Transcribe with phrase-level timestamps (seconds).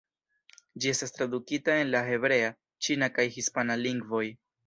[0.83, 2.49] Ĝi estas tradukita en la hebrea,
[2.87, 4.27] ĉina kaj hispana lingvoj.